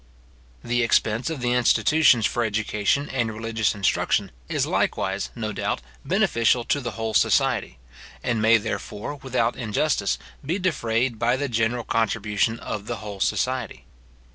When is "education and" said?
2.43-3.31